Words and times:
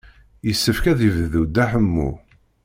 Yessefk 0.47 0.85
ad 0.91 0.99
yebdu 1.03 1.43
Dda 1.47 1.65
Ḥemmu. 1.71 2.09